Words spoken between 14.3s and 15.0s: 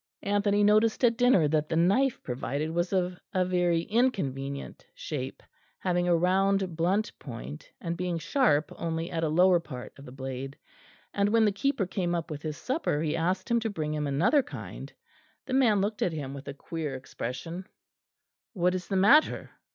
kind.